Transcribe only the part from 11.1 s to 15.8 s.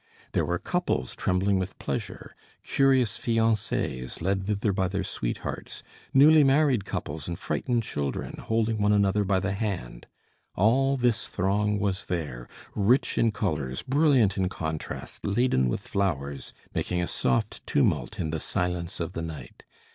throng was there, rich in colors, brilliant in contrast, laden